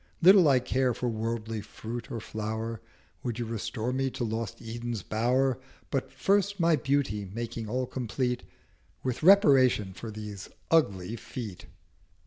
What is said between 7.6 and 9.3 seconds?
all complete With